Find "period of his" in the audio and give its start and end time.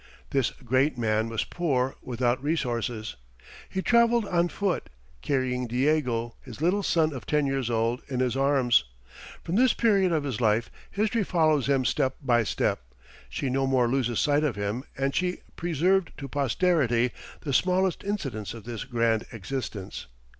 9.75-10.41